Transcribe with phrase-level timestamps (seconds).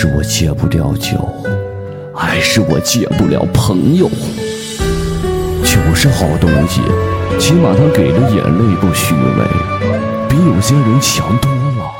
[0.00, 1.28] 是我戒不掉酒，
[2.14, 4.08] 还是我戒不了朋友？
[5.64, 6.80] 酒是好东西，
[7.36, 11.90] 起码它给的眼泪不虚伪，比有些人强多了。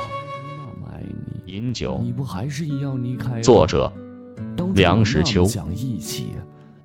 [1.47, 3.41] 饮酒，你不还是一样离开？
[3.41, 3.93] 作者：
[4.75, 5.45] 梁实秋。
[5.45, 6.35] 讲义气，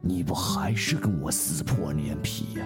[0.02, 2.58] 你不还是跟我撕破脸皮？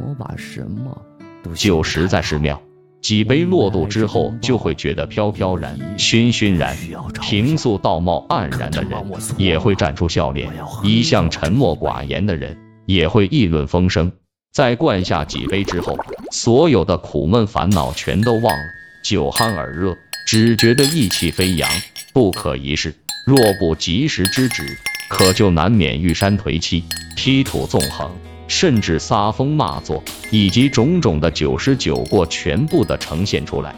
[0.00, 0.98] 我把什么
[1.42, 2.58] 都酒实在是妙。
[3.00, 6.76] 几杯落肚之后，就会觉得飘飘然、熏熏然。
[7.22, 8.92] 平素道貌岸然的人，
[9.36, 10.50] 也会绽出笑脸；
[10.82, 12.56] 一向沉默寡言的人，
[12.86, 14.12] 也会议论风生。
[14.52, 15.96] 在灌下几杯之后，
[16.32, 18.64] 所有的苦闷烦恼全都忘了，
[19.04, 21.70] 酒酣耳热，只觉得意气飞扬，
[22.12, 22.94] 不可一世。
[23.24, 24.76] 若不及时制止，
[25.08, 26.82] 可就难免玉山颓泣，
[27.14, 28.10] 劈土纵横。
[28.48, 30.02] 甚至撒疯骂作，
[30.32, 33.74] 以及种种的九十九过，全部的呈现出来。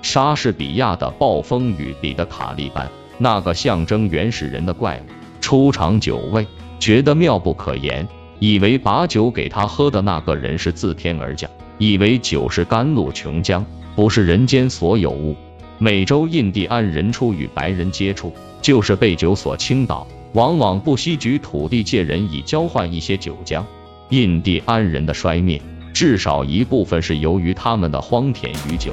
[0.00, 5.02] 莎士比亚的《暴风雨》里的卡利班，那个象征原始人的怪物，
[5.40, 6.46] 出尝酒味，
[6.78, 8.06] 觉得妙不可言，
[8.38, 13.64] 以为把酒给他喝的那个人是自天而降，以为酒是甘露琼浆，
[13.96, 15.34] 不是人间所有物。
[15.78, 20.06] 美洲印第安人初与白人接触，就是被酒所倾倒。
[20.34, 23.62] 往往不惜举土地借人以交换一些酒浆。
[24.10, 28.92] 印第安人的衰灭，至少一部分是由于他们的荒田与酒。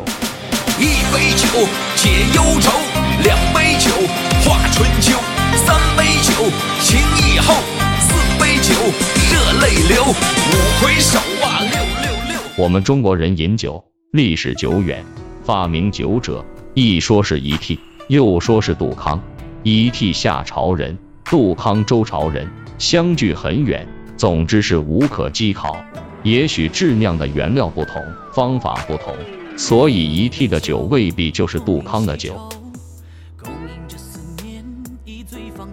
[0.79, 1.47] 一杯酒
[1.95, 2.71] 解忧愁，
[3.23, 3.89] 两杯酒
[4.45, 5.17] 话春秋，
[5.65, 6.31] 三杯酒
[6.79, 7.55] 情义厚，
[7.99, 8.75] 四杯酒
[9.31, 12.39] 热泪流，五回首啊六六六。
[12.55, 15.03] 我们中国人饮酒历史久远，
[15.43, 19.19] 发明酒者一说是一替，又说是杜康，
[19.63, 20.95] 一替夏朝人。
[21.31, 22.45] 杜康周朝人
[22.77, 23.87] 相距很远，
[24.17, 25.77] 总之是无可稽考。
[26.23, 29.15] 也许制酿的原料不同，方法不同，
[29.55, 32.37] 所以一屉的酒未必就是杜康的酒。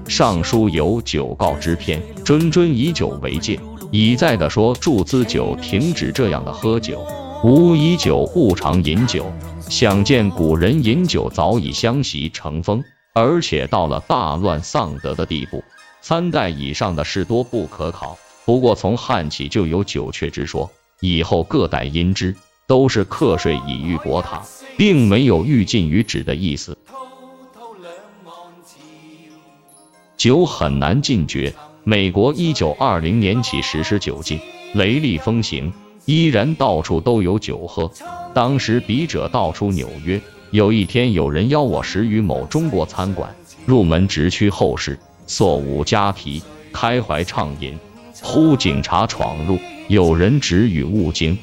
[0.06, 3.58] 尚书有酒告之篇，谆谆以酒为戒，
[3.90, 7.04] 一再的说祝兹酒停止这样的喝酒，
[7.42, 9.26] 吾以酒勿常饮酒。
[9.68, 12.84] 想见古人饮酒早已相习成风。
[13.20, 15.64] 而且到了大乱丧德的地步，
[16.00, 18.16] 三代以上的事多不可考。
[18.44, 20.70] 不过从汉起就有九阙之说，
[21.00, 22.36] 以后各代因之，
[22.68, 24.44] 都是课税以御国塔，
[24.76, 26.78] 并没有欲禁于止的意思。
[30.16, 31.52] 酒很难禁绝，
[31.82, 34.38] 美国一九二零年起实施酒禁，
[34.74, 35.72] 雷厉风行，
[36.04, 37.90] 依然到处都有酒喝。
[38.32, 40.20] 当时笔者道出纽约。
[40.50, 43.34] 有一天，有人邀我食于某中国餐馆，
[43.66, 46.42] 入门直趋后室，坐五加皮，
[46.72, 47.78] 开怀畅饮。
[48.22, 49.58] 忽警察闯入，
[49.88, 51.38] 有人指语勿惊。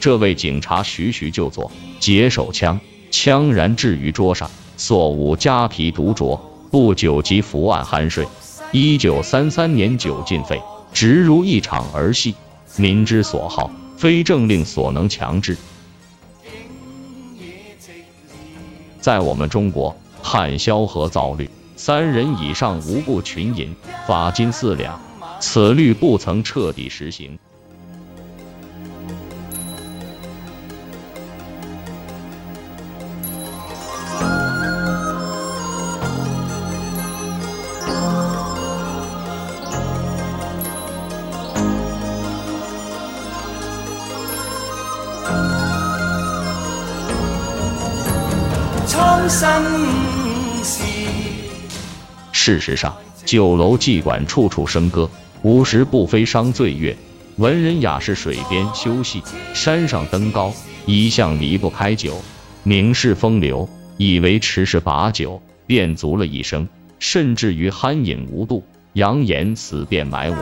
[0.00, 2.78] 这位警察徐徐就坐，解手枪，
[3.10, 6.38] 枪然置于桌上，坐五加皮独酌。
[6.70, 8.26] 不久即伏案酣睡。
[8.70, 10.60] 一九三三年酒尽废，
[10.92, 12.34] 直如一场儿戏，
[12.76, 13.70] 民之所好。
[13.96, 15.56] 非政令所能强制。
[19.00, 23.74] 在我们中国，汉萧何造律，三人以上无故群饮，
[24.06, 25.00] 罚金四两。
[25.40, 27.38] 此律不曾彻底实行。
[52.32, 55.08] 事实上，酒楼妓馆处处笙歌，
[55.42, 56.94] 无时不飞觞醉月。
[57.36, 59.22] 文人雅士水边休息，
[59.54, 60.52] 山上登高，
[60.84, 62.20] 一向离不开酒。
[62.64, 66.68] 名士风流，以为持是把酒，便足了一生，
[66.98, 68.62] 甚至于酣饮无度，
[68.92, 70.36] 扬言死便埋我。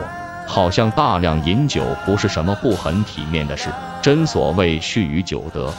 [0.45, 3.69] 好像大量饮酒不是什么不很体面的事。
[4.01, 5.73] 真所谓蓄于酒德。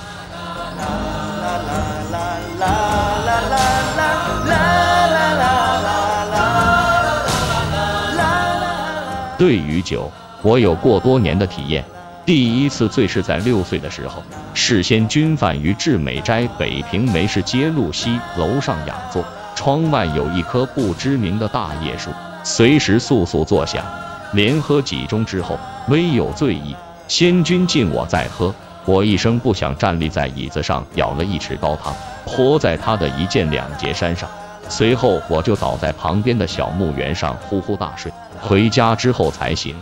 [9.44, 10.10] 对于酒，
[10.40, 11.84] 我有过多年的体验。
[12.24, 14.22] 第一次醉是在六岁的时候，
[14.54, 19.22] 事先均饭于至美斋北平梅市街路西楼上雅座，
[19.54, 22.08] 窗外有一棵不知名的大叶树，
[22.42, 23.84] 随时簌簌作响。
[24.32, 25.58] 连喝几盅之后，
[25.88, 26.74] 微有醉意。
[27.06, 28.54] 先君敬我再喝，
[28.86, 31.94] 我一声不响站立在椅子上，舀了一匙高汤，
[32.24, 34.26] 泼在他的一件两截衫上。
[34.68, 39.76] 随后我就倒在旁边的小墓园上呼呼大睡，回家之后才醒。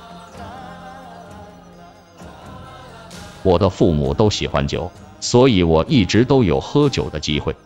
[3.43, 4.91] 我的父母都喜欢酒，
[5.21, 7.57] 所以我一直都有喝酒的机会。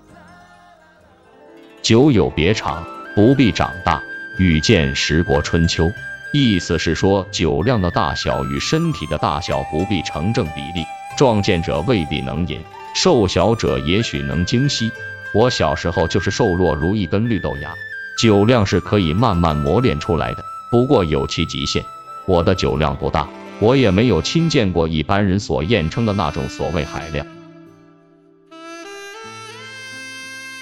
[1.83, 2.85] 酒有别长，
[3.15, 4.03] 不必长大。
[4.39, 5.91] 语见十国春秋，
[6.33, 10.85] 意思是说酒量的大小与身体的大小不必成正比例。
[11.17, 12.61] 壮健者未必能饮，
[12.95, 14.93] 瘦小者也许能精吸。
[15.37, 17.75] 我小时候就是瘦弱如一根绿豆芽，
[18.19, 21.85] 酒量是可以慢慢磨练出来的，不过有其极限。
[22.25, 23.29] 我的酒量不大，
[23.59, 27.27] 我也没有亲见过一般人所艳称的那种所谓海量。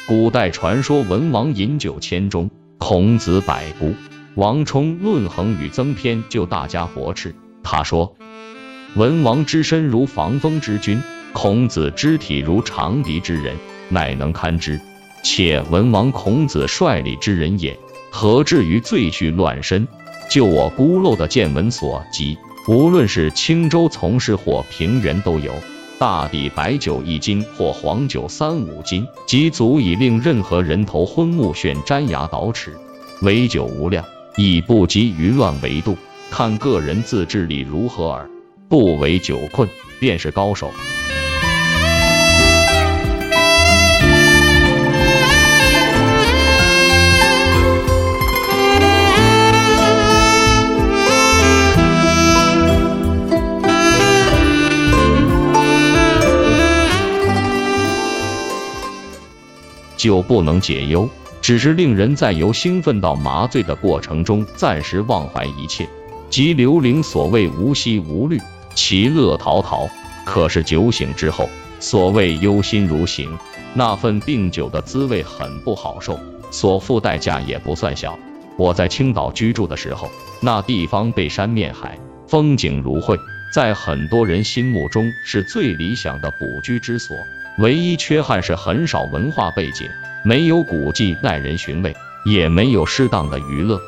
[0.08, 3.94] 古代传说文王饮酒千钟，孔子百步。
[4.34, 7.32] 王充《论衡·与增篇》就大加驳斥，
[7.62, 8.16] 他说。
[8.96, 11.00] 文王之身如防风之君，
[11.32, 13.56] 孔子之体如长笛之人，
[13.88, 14.80] 乃能堪之。
[15.22, 17.78] 且文王孔子率礼之人也，
[18.10, 19.88] 何至于醉酗乱身？
[20.30, 22.36] 就我孤陋的见闻所及，
[22.68, 25.52] 无论是青州从事或平原都有，
[25.98, 32.76] 大抵白酒一斤或黄酒三五斤，即足以令任何人头昏目眩、粘牙倒齿。
[33.22, 34.04] 唯酒无量，
[34.36, 35.96] 以不及于乱为度，
[36.30, 38.28] 看个人自制力如何耳。
[38.68, 39.68] 不为酒困，
[40.00, 40.70] 便是高手。
[60.04, 61.08] 酒不能解忧，
[61.40, 65.88] 只是令人在由兴奋到麻醉的过程中暂时忘怀一切，
[66.28, 68.38] 即刘伶所谓无息无虑。
[68.74, 69.88] 其乐陶陶，
[70.26, 71.48] 可是酒醒之后，
[71.80, 73.34] 所谓忧心如醒，
[73.72, 76.20] 那份病酒的滋味很不好受，
[76.50, 78.18] 所付代价也不算小。
[78.58, 80.10] 我在青岛居住的时候，
[80.42, 81.98] 那地方背山面海，
[82.28, 83.18] 风景如绘，
[83.54, 87.16] 在很多人心目中是最理想的补居之所。
[87.58, 89.88] 唯一缺憾是很少文化背景，
[90.24, 93.80] 没有古迹耐人寻味，也没有适当的娱乐。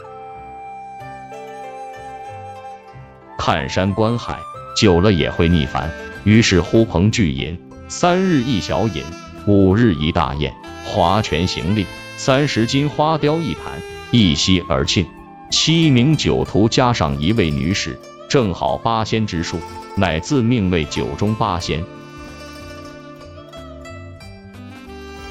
[3.38, 4.38] 看山观海。
[4.76, 5.90] 久了也会腻烦，
[6.22, 7.58] 于是呼朋聚饮，
[7.88, 9.02] 三日一小饮，
[9.46, 10.52] 五日一大宴，
[10.84, 11.86] 划拳行令，
[12.18, 13.80] 三十斤花雕一坛，
[14.10, 15.06] 一吸而尽。
[15.48, 17.98] 七名酒徒加上一位女使，
[18.28, 19.58] 正好八仙之数，
[19.96, 21.82] 乃自命为酒中八仙。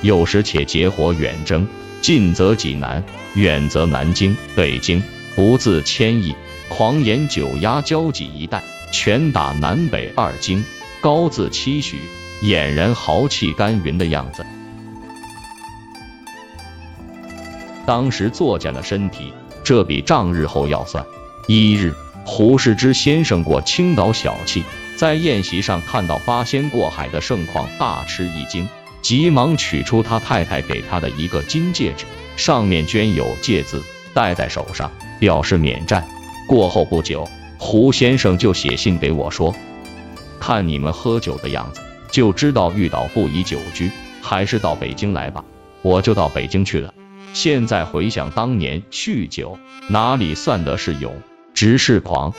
[0.05, 1.67] 有时且结伙远征，
[1.99, 3.03] 近则济南，
[3.33, 5.01] 远则南京、北京，
[5.35, 6.35] 不自谦意，
[6.69, 8.61] 狂言酒压交戟一带。
[8.91, 10.63] 拳打南北二京，
[11.01, 11.97] 高自期许，
[12.43, 14.45] 俨然豪气干云的样子。
[17.87, 21.03] 当时作践了身体，这比仗日后要算。
[21.47, 21.95] 一日，
[22.27, 24.61] 胡适之先生过青岛小憩，
[24.97, 28.69] 在宴席上看到八仙过海的盛况，大吃一惊，
[29.05, 32.05] 急忙取出他太太给他的一个金戒指，
[32.37, 33.83] 上面镌有“戒”字，
[34.15, 36.03] 戴在手上，表示免战。
[36.47, 37.23] 过后不久。
[37.59, 39.53] 胡先生就写信给我说
[40.41, 43.91] ：“看你们喝酒的样子，就知道遇到不宜久居，
[44.23, 45.45] 还是到北京来吧。”
[45.83, 46.91] 我就到北京去了。
[47.31, 51.15] 现在回想当年酗酒，哪里算得是勇，
[51.53, 52.33] 只是狂。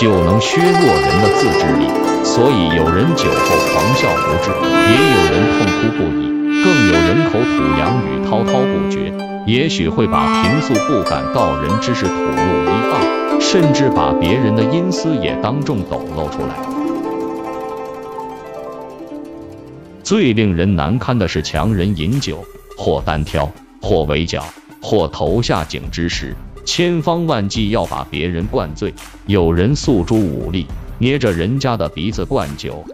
[0.00, 1.88] 酒能削弱人的自制力。
[2.24, 6.28] 所以有人酒后狂笑不止，也有人痛哭不已，
[6.62, 7.48] 更有人口吐
[7.80, 9.12] 洋语滔滔不绝，
[9.44, 12.20] 也许会把平素不敢告人之事吐露
[12.64, 16.54] 一二，甚至把别人的阴私也当众抖露出来。
[20.04, 22.44] 最令人难堪的是强人饮酒，
[22.76, 23.50] 或单挑，
[23.82, 24.44] 或围剿，
[24.80, 26.36] 或投下井之时，
[26.68, 28.92] 千方万计要把别人灌醉。
[29.24, 30.66] 有人诉诸武力。
[31.00, 32.84] 捏着人家的鼻子灌酒，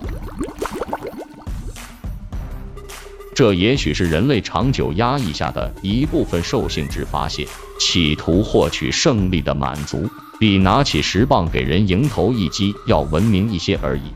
[3.35, 7.49] 这也许是人类长久压抑下的一部分兽性之发泄，
[7.81, 10.07] 企图获取胜利的满足，
[10.39, 14.13] 比拿起石棒给人迎头一击要文明一些而已。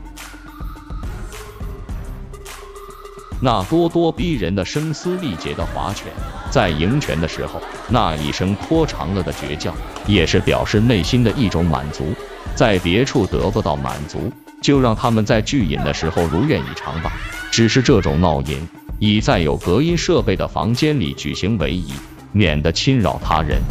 [3.41, 6.13] 那咄咄逼人的声嘶力竭的划拳，
[6.51, 9.73] 在赢拳的时候，那一声拖长了的绝叫，
[10.07, 12.13] 也是表示内心的一种满足。
[12.55, 17.13] 在别处得不到满足，就让他们在聚饮的时候如愿以偿吧。
[17.51, 18.67] 只是这种闹饮，
[18.99, 21.93] 以在有隔音设备的房间里举行为宜，
[22.31, 23.61] 免得侵扰他人。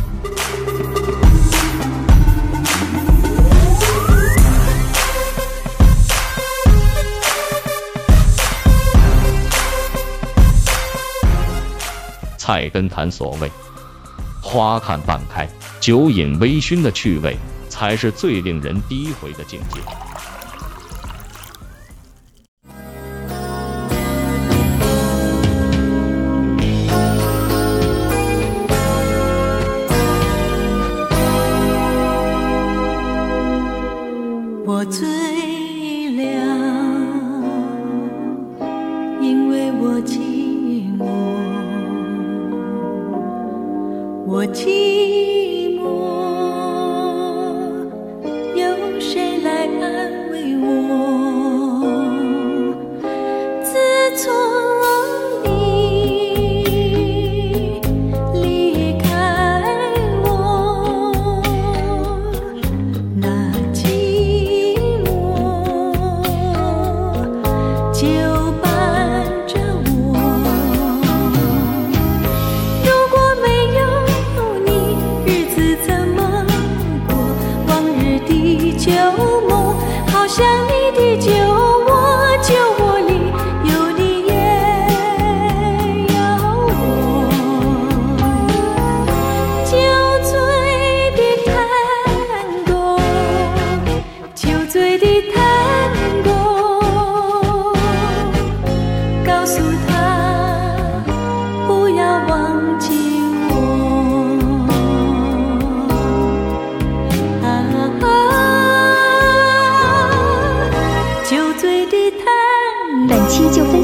[12.49, 13.50] 菜根谭所谓。
[14.40, 15.47] 花看半开
[15.81, 17.37] 酒饮微醺的趣味
[17.69, 20.08] 才是最令人低回的境界。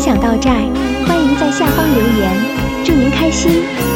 [0.05, 0.61] 想到这儿，
[1.07, 3.94] 欢迎在下方留言，祝您开心。